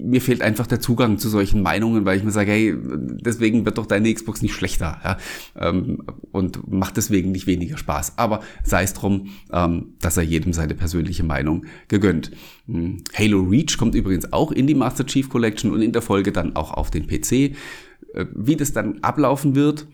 mir 0.00 0.20
fehlt 0.20 0.42
einfach 0.42 0.66
der 0.66 0.80
Zugang 0.80 1.18
zu 1.18 1.28
solchen 1.28 1.62
Meinungen, 1.62 2.04
weil 2.04 2.16
ich 2.16 2.24
mir 2.24 2.30
sage, 2.30 2.52
hey, 2.52 2.74
deswegen 2.76 3.64
wird 3.64 3.78
doch 3.78 3.86
deine 3.86 4.12
Xbox 4.12 4.42
nicht 4.42 4.54
schlechter 4.54 5.00
ja? 5.02 5.18
Ähm, 5.56 6.02
und 6.32 6.70
macht 6.70 6.96
deswegen 6.96 7.32
nicht 7.32 7.46
weniger 7.46 7.76
Spaß. 7.76 8.16
Aber 8.16 8.40
sei 8.62 8.84
es 8.84 8.94
drum, 8.94 9.30
ähm, 9.52 9.94
dass 10.00 10.16
er 10.16 10.22
jedem 10.22 10.52
seine 10.52 10.74
persönliche 10.74 11.24
Meinung 11.24 11.66
gegönnt. 11.88 12.30
Hm, 12.66 13.02
Halo 13.14 13.40
Reach 13.42 13.76
kommt 13.76 13.94
übrigens 13.94 14.32
auch 14.32 14.52
in 14.52 14.66
die 14.66 14.74
Master 14.74 15.06
Chief 15.06 15.28
Collection 15.28 15.72
und 15.72 15.82
in 15.82 15.92
der 15.92 16.02
Folge 16.02 16.32
dann 16.32 16.56
auch 16.56 16.72
auf 16.72 16.90
den 16.90 17.06
PC. 17.06 17.32
Äh, 17.32 18.26
wie 18.34 18.56
das 18.56 18.72
dann 18.72 19.00
ablaufen 19.00 19.54
wird, 19.54 19.86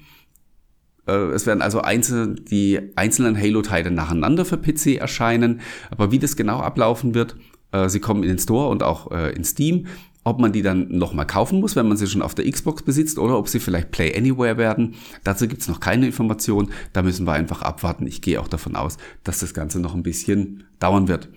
es 1.13 1.47
werden 1.47 1.63
also 1.63 1.81
einzel 1.81 2.35
die 2.35 2.81
einzelnen 2.97 3.39
Halo-Teile 3.39 3.91
nacheinander 3.91 4.45
für 4.45 4.57
PC 4.57 4.97
erscheinen. 4.97 5.61
Aber 5.91 6.11
wie 6.11 6.19
das 6.19 6.37
genau 6.37 6.61
ablaufen 6.61 7.15
wird, 7.15 7.37
äh, 7.73 7.89
sie 7.89 8.01
kommen 8.01 8.23
in 8.23 8.31
den 8.31 8.39
Store 8.39 8.69
und 8.69 8.83
auch 8.83 9.11
äh, 9.11 9.35
in 9.35 9.45
Steam. 9.45 9.87
Ob 10.27 10.41
man 10.41 10.53
die 10.53 10.63
dann 10.63 10.89
nochmal 10.89 11.27
kaufen 11.27 11.61
muss, 11.61 11.77
wenn 11.77 11.87
man 11.87 11.99
sie 11.99 12.07
schon 12.07 12.23
auf 12.23 12.35
der 12.35 12.51
Xbox 12.51 12.83
besitzt, 12.83 13.19
oder 13.19 13.39
ob 13.39 13.49
sie 13.49 13.61
vielleicht 13.61 13.91
Play 13.91 14.17
Anywhere 14.17 14.57
werden, 14.57 14.95
dazu 15.23 15.47
gibt's 15.47 15.69
noch 15.69 15.81
keine 15.81 16.07
Information. 16.07 16.71
Da 16.95 17.03
müssen 17.03 17.27
wir 17.27 17.33
einfach 17.33 17.61
abwarten. 17.61 18.07
Ich 18.07 18.23
gehe 18.23 18.41
auch 18.41 18.49
davon 18.49 18.75
aus, 18.75 18.97
dass 19.23 19.41
das 19.41 19.53
Ganze 19.53 19.81
noch 19.81 19.95
ein 19.95 20.03
bisschen 20.03 20.65
dauern 20.79 21.09
wird. 21.09 21.29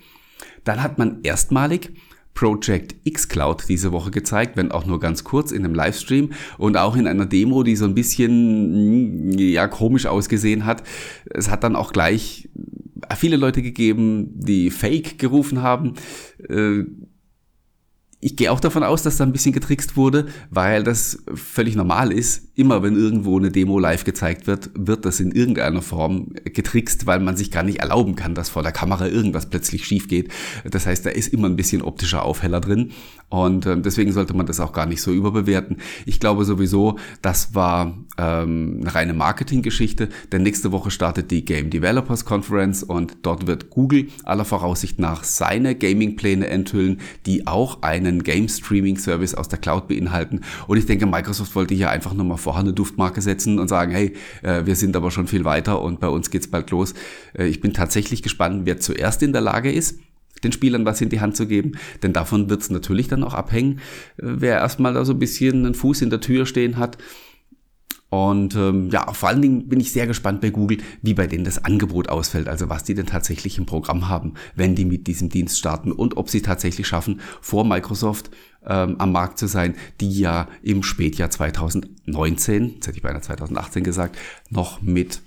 Dann 0.63 0.81
hat 0.81 0.97
man 0.97 1.19
erstmalig 1.24 1.91
Project 2.38 2.96
xCloud 3.12 3.67
diese 3.67 3.91
Woche 3.91 4.12
gezeigt, 4.12 4.58
wenn 4.58 4.72
auch 4.72 4.86
nur 4.86 5.00
ganz 5.00 5.24
kurz 5.24 5.51
in 5.51 5.65
einem 5.65 5.74
Livestream 5.74 6.34
und 6.60 6.77
auch 6.77 6.96
in 6.96 7.08
einer 7.08 7.25
Demo, 7.25 7.63
die 7.63 7.75
so 7.75 7.86
ein 7.86 7.96
bisschen 7.96 9.39
ja 9.39 9.67
komisch 9.67 10.06
ausgesehen 10.06 10.63
hat. 10.63 10.84
Es 11.32 11.50
hat 11.50 11.63
dann 11.63 11.75
auch 11.75 11.91
gleich 11.91 12.48
viele 13.15 13.38
Leute 13.38 13.63
gegeben, 13.63 14.29
die 14.36 14.70
Fake 14.70 15.17
gerufen 15.17 15.63
haben. 15.63 15.94
Äh, 16.48 16.84
ich 18.19 18.36
gehe 18.36 18.51
auch 18.51 18.59
davon 18.59 18.83
aus, 18.83 19.03
dass 19.03 19.17
da 19.17 19.24
ein 19.24 19.31
bisschen 19.31 19.53
getrickst 19.53 19.95
wurde, 19.95 20.27
weil 20.50 20.83
das 20.83 21.19
völlig 21.36 21.75
normal 21.75 22.12
ist. 22.12 22.50
Immer 22.55 22.81
wenn 22.81 22.95
irgendwo 22.95 23.38
eine 23.38 23.51
Demo 23.51 23.77
live 23.77 24.05
gezeigt 24.05 24.47
wird, 24.47 24.71
wird 24.74 25.05
das 25.05 25.19
in 25.19 25.31
irgendeiner 25.31 25.83
Form 25.83 26.33
getrickst, 26.43 27.05
weil 27.05 27.19
man 27.19 27.38
sich 27.38 27.51
gar 27.51 27.62
nicht 27.62 27.79
erlauben 27.79 28.15
kann, 28.15 28.33
dass 28.33 28.50
vor 28.50 28.63
der 28.63 28.71
Kamera 28.71 29.07
irgendwas 29.07 29.47
plötzlich 29.47 29.86
schief 29.86 30.07
geht. 30.07 30.31
Das 30.65 30.88
heißt, 30.88 31.05
da 31.05 31.12
ist 31.12 31.31
immer 31.31 31.47
ein 31.47 31.55
bisschen 31.55 31.83
optischer 31.83 32.24
Aufheller 32.24 32.59
drin 32.59 32.91
und 33.29 33.65
äh, 33.65 33.79
deswegen 33.79 34.13
sollte 34.13 34.33
man 34.33 34.45
das 34.45 34.59
auch 34.59 34.71
gar 34.71 34.86
nicht 34.86 35.01
so 35.01 35.12
überbewerten. 35.12 35.77
Ich 36.05 36.19
glaube 36.19 36.45
sowieso, 36.45 36.97
das 37.21 37.53
war 37.53 37.97
ähm, 38.17 38.79
eine 38.81 38.95
reine 38.95 39.13
Marketinggeschichte, 39.13 40.07
denn 40.31 40.43
nächste 40.43 40.71
Woche 40.71 40.91
startet 40.91 41.29
die 41.29 41.43
Game 41.43 41.69
Developers 41.69 42.24
Conference 42.24 42.83
und 42.83 43.17
dort 43.24 43.45
wird 43.45 43.69
Google 43.69 44.07
aller 44.24 44.45
Voraussicht 44.45 44.97
nach 45.00 45.25
seine 45.25 45.75
Gaming-Pläne 45.75 46.47
enthüllen, 46.47 47.01
die 47.25 47.47
auch 47.47 47.81
eine 47.81 48.07
einen 48.08 48.24
Game 48.24 48.48
Streaming 48.50 48.98
Service 48.98 49.36
aus 49.36 49.50
der 49.50 49.60
Cloud 49.60 49.88
beinhalten. 49.88 50.42
Und 50.68 50.78
ich 50.78 50.86
denke, 50.86 51.06
Microsoft 51.06 51.56
wollte 51.56 51.76
hier 51.76 51.90
einfach 51.90 52.14
nur 52.14 52.26
mal 52.26 52.38
vorher 52.38 52.64
eine 52.64 52.74
Duftmarke 52.74 53.22
setzen 53.22 53.60
und 53.60 53.68
sagen, 53.68 53.92
hey, 53.92 54.14
äh, 54.44 54.66
wir 54.66 54.76
sind 54.76 54.96
aber 54.96 55.12
schon 55.12 55.28
viel 55.28 55.46
weiter 55.46 55.82
und 55.82 56.00
bei 56.00 56.08
uns 56.08 56.30
geht's 56.30 56.48
bald 56.48 56.72
los. 56.72 56.94
Äh, 57.38 57.48
ich 57.48 57.62
bin 57.62 57.74
tatsächlich 57.74 58.24
gespannt, 58.24 58.62
wer 58.66 58.80
zuerst 58.80 59.22
in 59.24 59.34
der 59.34 59.42
Lage 59.42 59.72
ist, 59.72 60.00
den 60.44 60.52
Spielern 60.52 60.86
was 60.86 61.02
in 61.02 61.10
die 61.10 61.20
Hand 61.20 61.36
zu 61.36 61.48
geben. 61.48 61.74
Denn 62.04 62.14
davon 62.14 62.50
wird 62.50 62.62
es 62.62 62.70
natürlich 62.70 63.08
dann 63.08 63.24
auch 63.24 63.34
abhängen, 63.34 63.80
äh, 64.18 64.24
wer 64.24 64.58
erstmal 64.58 64.94
da 64.94 65.06
so 65.06 65.14
ein 65.14 65.20
bisschen 65.20 65.66
einen 65.66 65.76
Fuß 65.76 66.02
in 66.02 66.10
der 66.10 66.22
Tür 66.22 66.46
stehen 66.46 66.78
hat 66.78 66.98
und 68.10 68.56
ähm, 68.56 68.90
ja, 68.90 69.12
vor 69.12 69.30
allen 69.30 69.42
Dingen 69.42 69.68
bin 69.68 69.82
ich 69.82 69.92
sehr 69.92 70.08
gespannt 70.08 70.40
bei 70.40 70.50
Google, 70.50 70.78
wie 71.02 71.14
bei 71.14 71.28
denen 71.28 71.44
das 71.44 71.64
Angebot 71.66 72.08
ausfällt, 72.08 72.48
also 72.48 72.70
was 72.70 72.84
die 72.86 72.94
denn 72.94 73.06
tatsächlich 73.06 73.58
im 73.58 73.66
Programm 73.66 74.08
haben, 74.08 74.36
wenn 74.56 74.76
die 74.76 74.86
mit 74.86 75.08
diesem 75.08 75.30
Dienst 75.30 75.60
starten 75.60 75.92
und 75.92 76.16
ob 76.16 76.30
sie 76.30 76.42
tatsächlich 76.42 76.88
schaffen, 76.88 77.20
vor 77.42 77.66
Microsoft 77.66 78.32
ähm, 78.66 78.96
am 79.00 79.12
Markt 79.12 79.38
zu 79.38 79.48
sein, 79.48 79.76
die 80.00 80.20
ja 80.20 80.48
im 80.64 80.84
Spätjahr 80.84 81.30
2019, 81.30 82.76
jetzt 82.76 82.88
hätte 82.88 82.98
ich 82.98 83.04
beinahe 83.04 83.22
2018 83.22 83.84
gesagt, 83.84 84.18
noch 84.50 84.82
mit 84.82 85.22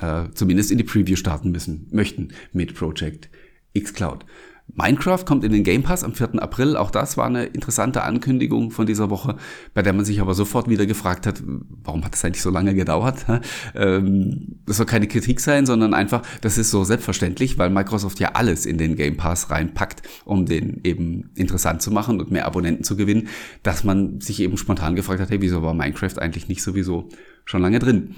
äh, 0.00 0.24
zumindest 0.34 0.70
in 0.70 0.78
die 0.78 0.84
Preview 0.84 1.16
starten 1.16 1.50
müssen, 1.50 1.86
möchten 1.90 2.28
mit 2.52 2.74
Project 2.74 3.30
xCloud. 3.78 4.26
Minecraft 4.74 5.24
kommt 5.24 5.44
in 5.44 5.52
den 5.52 5.64
Game 5.64 5.82
Pass 5.82 6.04
am 6.04 6.14
4. 6.14 6.42
April. 6.42 6.76
Auch 6.76 6.90
das 6.90 7.16
war 7.16 7.26
eine 7.26 7.46
interessante 7.46 8.02
Ankündigung 8.02 8.70
von 8.70 8.86
dieser 8.86 9.10
Woche, 9.10 9.36
bei 9.74 9.82
der 9.82 9.92
man 9.92 10.04
sich 10.04 10.20
aber 10.20 10.34
sofort 10.34 10.68
wieder 10.68 10.86
gefragt 10.86 11.26
hat, 11.26 11.42
warum 11.82 12.04
hat 12.04 12.12
das 12.12 12.24
eigentlich 12.24 12.42
so 12.42 12.50
lange 12.50 12.74
gedauert? 12.74 13.26
Ähm, 13.74 14.60
das 14.66 14.78
soll 14.78 14.86
keine 14.86 15.08
Kritik 15.08 15.40
sein, 15.40 15.66
sondern 15.66 15.94
einfach, 15.94 16.22
das 16.40 16.58
ist 16.58 16.70
so 16.70 16.84
selbstverständlich, 16.84 17.58
weil 17.58 17.70
Microsoft 17.70 18.18
ja 18.18 18.30
alles 18.32 18.66
in 18.66 18.78
den 18.78 18.96
Game 18.96 19.16
Pass 19.16 19.50
reinpackt, 19.50 20.02
um 20.24 20.46
den 20.46 20.80
eben 20.84 21.30
interessant 21.34 21.82
zu 21.82 21.90
machen 21.90 22.20
und 22.20 22.30
mehr 22.30 22.46
Abonnenten 22.46 22.84
zu 22.84 22.96
gewinnen, 22.96 23.28
dass 23.62 23.84
man 23.84 24.20
sich 24.20 24.40
eben 24.40 24.56
spontan 24.56 24.96
gefragt 24.96 25.20
hat, 25.20 25.30
hey, 25.30 25.40
wieso 25.40 25.62
war 25.62 25.74
Minecraft 25.74 26.18
eigentlich 26.18 26.48
nicht 26.48 26.62
sowieso 26.62 27.08
schon 27.44 27.62
lange 27.62 27.78
drin? 27.78 28.16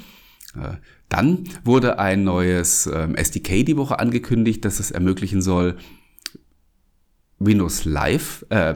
Äh, 0.54 0.76
dann 1.08 1.44
wurde 1.64 1.98
ein 1.98 2.24
neues 2.24 2.88
ähm, 2.92 3.14
SDK 3.14 3.64
die 3.64 3.76
Woche 3.76 3.98
angekündigt, 3.98 4.64
das 4.64 4.80
es 4.80 4.90
ermöglichen 4.90 5.42
soll, 5.42 5.76
Windows 7.40 7.84
Live, 7.84 8.46
äh, 8.50 8.74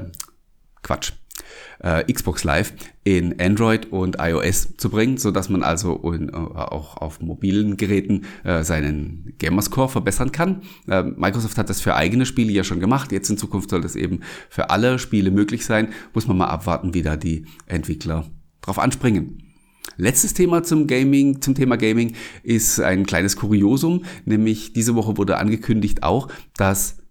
Quatsch, 0.82 1.12
äh, 1.80 2.10
Xbox 2.12 2.44
Live 2.44 2.72
in 3.04 3.38
Android 3.40 3.92
und 3.92 4.16
iOS 4.18 4.76
zu 4.76 4.88
bringen, 4.90 5.18
so 5.18 5.30
dass 5.30 5.48
man 5.48 5.62
also 5.62 5.96
in, 6.12 6.30
äh, 6.30 6.32
auch 6.32 6.96
auf 6.96 7.20
mobilen 7.20 7.76
Geräten 7.76 8.24
äh, 8.42 8.64
seinen 8.64 9.34
Gamerscore 9.38 9.88
verbessern 9.88 10.32
kann. 10.32 10.62
Äh, 10.88 11.02
Microsoft 11.02 11.58
hat 11.58 11.68
das 11.68 11.80
für 11.80 11.94
eigene 11.94 12.26
Spiele 12.26 12.52
ja 12.52 12.64
schon 12.64 12.80
gemacht. 12.80 13.12
Jetzt 13.12 13.30
in 13.30 13.38
Zukunft 13.38 13.70
soll 13.70 13.82
das 13.82 13.96
eben 13.96 14.20
für 14.48 14.70
alle 14.70 14.98
Spiele 14.98 15.30
möglich 15.30 15.64
sein. 15.64 15.88
Muss 16.14 16.26
man 16.26 16.38
mal 16.38 16.48
abwarten, 16.48 16.94
wie 16.94 17.02
da 17.02 17.16
die 17.16 17.46
Entwickler 17.66 18.24
drauf 18.62 18.78
anspringen. 18.78 19.42
Letztes 19.96 20.34
Thema 20.34 20.62
zum 20.62 20.86
Gaming, 20.86 21.40
zum 21.40 21.54
Thema 21.54 21.76
Gaming 21.76 22.14
ist 22.42 22.80
ein 22.80 23.06
kleines 23.06 23.36
Kuriosum, 23.36 24.04
nämlich 24.24 24.72
diese 24.72 24.94
Woche 24.96 25.16
wurde 25.18 25.36
angekündigt 25.36 26.02
auch, 26.02 26.28
dass 26.56 27.03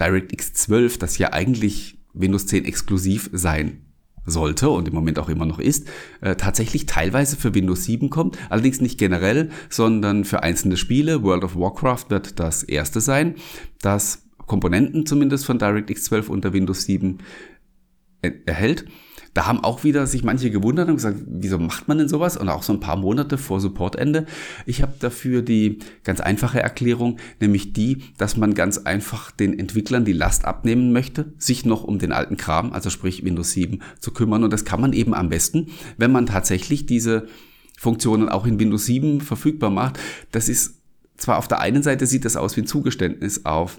DirectX 0.00 0.54
12, 0.54 0.98
das 0.98 1.18
ja 1.18 1.32
eigentlich 1.32 1.98
Windows 2.14 2.46
10 2.46 2.64
exklusiv 2.64 3.30
sein 3.32 3.84
sollte 4.30 4.68
und 4.68 4.88
im 4.88 4.94
Moment 4.94 5.18
auch 5.18 5.28
immer 5.28 5.46
noch 5.46 5.58
ist, 5.58 5.88
äh, 6.20 6.36
tatsächlich 6.36 6.86
teilweise 6.86 7.36
für 7.36 7.54
Windows 7.54 7.84
7 7.84 8.10
kommt. 8.10 8.38
Allerdings 8.50 8.80
nicht 8.80 8.98
generell, 8.98 9.50
sondern 9.70 10.24
für 10.24 10.42
einzelne 10.42 10.76
Spiele. 10.76 11.22
World 11.22 11.44
of 11.44 11.56
Warcraft 11.56 12.06
wird 12.08 12.38
das 12.38 12.62
erste 12.62 13.00
sein, 13.00 13.36
das 13.80 14.26
Komponenten 14.46 15.06
zumindest 15.06 15.46
von 15.46 15.58
DirectX 15.58 16.04
12 16.04 16.30
unter 16.30 16.52
Windows 16.52 16.84
7 16.84 17.18
erhält. 18.22 18.86
Da 19.34 19.46
haben 19.46 19.62
auch 19.62 19.84
wieder 19.84 20.06
sich 20.06 20.24
manche 20.24 20.50
gewundert 20.50 20.88
und 20.88 20.96
gesagt, 20.96 21.18
wieso 21.26 21.58
macht 21.58 21.88
man 21.88 21.98
denn 21.98 22.08
sowas? 22.08 22.36
Und 22.36 22.48
auch 22.48 22.62
so 22.62 22.72
ein 22.72 22.80
paar 22.80 22.96
Monate 22.96 23.38
vor 23.38 23.60
Supportende. 23.60 24.26
Ich 24.66 24.82
habe 24.82 24.94
dafür 24.98 25.42
die 25.42 25.78
ganz 26.04 26.20
einfache 26.20 26.60
Erklärung, 26.60 27.18
nämlich 27.40 27.72
die, 27.72 27.98
dass 28.16 28.36
man 28.36 28.54
ganz 28.54 28.78
einfach 28.78 29.30
den 29.30 29.58
Entwicklern 29.58 30.04
die 30.04 30.12
Last 30.12 30.44
abnehmen 30.44 30.92
möchte, 30.92 31.32
sich 31.38 31.64
noch 31.64 31.84
um 31.84 31.98
den 31.98 32.12
alten 32.12 32.36
Kram, 32.36 32.72
also 32.72 32.90
sprich 32.90 33.24
Windows 33.24 33.52
7, 33.52 33.80
zu 34.00 34.12
kümmern. 34.12 34.44
Und 34.44 34.52
das 34.52 34.64
kann 34.64 34.80
man 34.80 34.92
eben 34.92 35.14
am 35.14 35.28
besten, 35.28 35.68
wenn 35.96 36.12
man 36.12 36.26
tatsächlich 36.26 36.86
diese 36.86 37.26
Funktionen 37.78 38.28
auch 38.28 38.46
in 38.46 38.58
Windows 38.58 38.86
7 38.86 39.20
verfügbar 39.20 39.70
macht. 39.70 39.98
Das 40.32 40.48
ist 40.48 40.74
zwar 41.16 41.38
auf 41.38 41.48
der 41.48 41.60
einen 41.60 41.82
Seite 41.82 42.06
sieht 42.06 42.24
das 42.24 42.36
aus 42.36 42.56
wie 42.56 42.62
ein 42.62 42.66
Zugeständnis 42.66 43.44
auf 43.44 43.78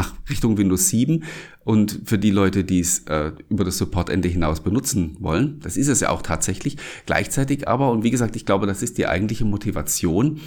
nach 0.00 0.14
Richtung 0.28 0.56
Windows 0.56 0.88
7 0.88 1.24
und 1.64 2.00
für 2.04 2.18
die 2.18 2.30
Leute, 2.30 2.64
die 2.64 2.80
es 2.80 3.00
äh, 3.00 3.32
über 3.48 3.64
das 3.64 3.76
Supportende 3.76 4.28
hinaus 4.28 4.60
benutzen 4.60 5.16
wollen, 5.20 5.60
das 5.60 5.76
ist 5.76 5.88
es 5.88 6.00
ja 6.00 6.08
auch 6.08 6.22
tatsächlich. 6.22 6.76
Gleichzeitig 7.06 7.68
aber, 7.68 7.90
und 7.90 8.02
wie 8.02 8.10
gesagt, 8.10 8.34
ich 8.36 8.46
glaube, 8.46 8.66
das 8.66 8.82
ist 8.82 8.96
die 8.96 9.06
eigentliche 9.06 9.44
Motivation, 9.44 10.40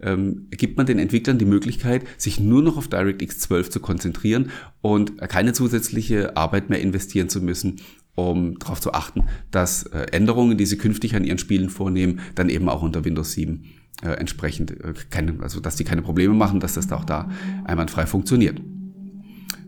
ähm, 0.00 0.46
gibt 0.50 0.76
man 0.76 0.86
den 0.86 0.98
Entwicklern 0.98 1.38
die 1.38 1.46
Möglichkeit, 1.46 2.04
sich 2.18 2.38
nur 2.38 2.62
noch 2.62 2.76
auf 2.76 2.88
DirectX 2.88 3.40
12 3.40 3.70
zu 3.70 3.80
konzentrieren 3.80 4.50
und 4.82 5.18
keine 5.18 5.54
zusätzliche 5.54 6.36
Arbeit 6.36 6.68
mehr 6.68 6.80
investieren 6.80 7.28
zu 7.28 7.40
müssen, 7.40 7.80
um 8.14 8.58
darauf 8.58 8.80
zu 8.80 8.92
achten, 8.92 9.24
dass 9.50 9.84
äh, 9.84 10.06
Änderungen, 10.12 10.58
die 10.58 10.66
sie 10.66 10.76
künftig 10.76 11.16
an 11.16 11.24
ihren 11.24 11.38
Spielen 11.38 11.70
vornehmen, 11.70 12.20
dann 12.34 12.50
eben 12.50 12.68
auch 12.68 12.82
unter 12.82 13.04
Windows 13.04 13.32
7 13.32 13.64
äh, 14.02 14.10
entsprechend 14.10 14.70
äh, 14.70 14.94
keine, 15.10 15.34
also 15.40 15.60
dass 15.60 15.76
die 15.76 15.84
keine 15.84 16.02
Probleme 16.02 16.34
machen, 16.34 16.60
dass 16.60 16.74
das 16.74 16.92
auch 16.92 17.04
da 17.04 17.28
einwandfrei 17.64 18.06
funktioniert. 18.06 18.60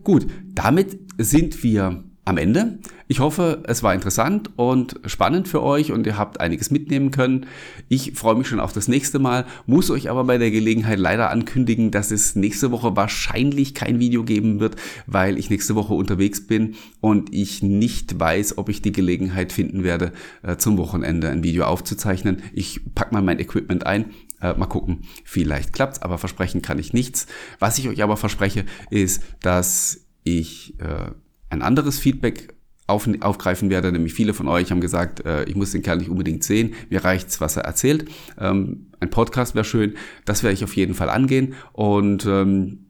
Gut, 0.04 0.26
damit 0.54 0.98
sind 1.18 1.62
wir 1.62 2.04
am 2.24 2.38
Ende. 2.38 2.78
Ich 3.08 3.18
hoffe, 3.18 3.64
es 3.66 3.82
war 3.82 3.92
interessant 3.92 4.50
und 4.56 5.00
spannend 5.04 5.48
für 5.48 5.62
euch 5.62 5.90
und 5.90 6.06
ihr 6.06 6.16
habt 6.16 6.38
einiges 6.38 6.70
mitnehmen 6.70 7.10
können. 7.10 7.46
Ich 7.88 8.12
freue 8.12 8.36
mich 8.36 8.46
schon 8.46 8.60
auf 8.60 8.72
das 8.72 8.86
nächste 8.86 9.18
Mal, 9.18 9.46
muss 9.66 9.90
euch 9.90 10.08
aber 10.08 10.22
bei 10.24 10.38
der 10.38 10.52
Gelegenheit 10.52 11.00
leider 11.00 11.30
ankündigen, 11.30 11.90
dass 11.90 12.12
es 12.12 12.36
nächste 12.36 12.70
Woche 12.70 12.94
wahrscheinlich 12.94 13.74
kein 13.74 13.98
Video 13.98 14.22
geben 14.22 14.60
wird, 14.60 14.76
weil 15.06 15.38
ich 15.38 15.50
nächste 15.50 15.74
Woche 15.74 15.94
unterwegs 15.94 16.46
bin 16.46 16.76
und 17.00 17.34
ich 17.34 17.64
nicht 17.64 18.20
weiß, 18.20 18.58
ob 18.58 18.68
ich 18.68 18.80
die 18.80 18.92
Gelegenheit 18.92 19.50
finden 19.52 19.82
werde, 19.82 20.12
äh, 20.42 20.56
zum 20.56 20.78
Wochenende 20.78 21.30
ein 21.30 21.42
Video 21.42 21.64
aufzuzeichnen. 21.64 22.42
Ich 22.52 22.80
packe 22.94 23.12
mal 23.12 23.22
mein 23.22 23.40
Equipment 23.40 23.86
ein 23.86 24.04
äh, 24.40 24.54
mal 24.54 24.66
gucken, 24.66 25.02
vielleicht 25.24 25.72
klappt's, 25.72 26.02
aber 26.02 26.18
versprechen 26.18 26.62
kann 26.62 26.78
ich 26.78 26.92
nichts. 26.92 27.26
Was 27.58 27.78
ich 27.78 27.88
euch 27.88 28.02
aber 28.02 28.16
verspreche, 28.16 28.64
ist, 28.90 29.22
dass 29.40 30.06
ich 30.24 30.78
äh, 30.80 31.10
ein 31.50 31.62
anderes 31.62 31.98
Feedback 31.98 32.54
auf, 32.86 33.08
aufgreifen 33.20 33.70
werde, 33.70 33.92
nämlich 33.92 34.14
viele 34.14 34.34
von 34.34 34.48
euch 34.48 34.70
haben 34.70 34.80
gesagt, 34.80 35.24
äh, 35.24 35.44
ich 35.44 35.54
muss 35.54 35.72
den 35.72 35.82
Kerl 35.82 35.98
nicht 35.98 36.10
unbedingt 36.10 36.44
sehen, 36.44 36.74
mir 36.90 37.04
reicht's, 37.04 37.40
was 37.40 37.56
er 37.56 37.64
erzählt. 37.64 38.10
Ähm, 38.38 38.86
ein 39.00 39.10
Podcast 39.10 39.54
wäre 39.54 39.64
schön, 39.64 39.94
das 40.24 40.42
werde 40.42 40.54
ich 40.54 40.64
auf 40.64 40.76
jeden 40.76 40.94
Fall 40.94 41.08
angehen. 41.08 41.54
Und 41.72 42.26
ähm, 42.26 42.86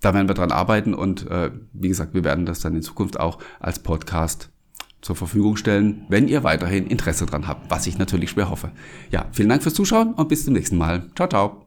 da 0.00 0.14
werden 0.14 0.28
wir 0.28 0.34
dran 0.34 0.52
arbeiten. 0.52 0.94
Und 0.94 1.28
äh, 1.30 1.50
wie 1.72 1.88
gesagt, 1.88 2.14
wir 2.14 2.24
werden 2.24 2.46
das 2.46 2.60
dann 2.60 2.74
in 2.74 2.82
Zukunft 2.82 3.20
auch 3.20 3.38
als 3.60 3.78
Podcast 3.78 4.50
zur 5.06 5.16
Verfügung 5.16 5.56
stellen, 5.56 6.04
wenn 6.08 6.28
ihr 6.28 6.42
weiterhin 6.42 6.88
Interesse 6.88 7.26
dran 7.26 7.46
habt, 7.46 7.70
was 7.70 7.86
ich 7.86 7.96
natürlich 7.96 8.30
schwer 8.30 8.50
hoffe. 8.50 8.72
Ja, 9.10 9.26
vielen 9.32 9.48
Dank 9.48 9.62
fürs 9.62 9.74
Zuschauen 9.74 10.12
und 10.14 10.28
bis 10.28 10.44
zum 10.44 10.54
nächsten 10.54 10.76
Mal. 10.76 11.08
Ciao, 11.14 11.28
ciao. 11.28 11.65